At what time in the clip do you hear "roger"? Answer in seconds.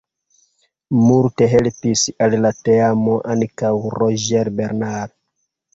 4.01-4.55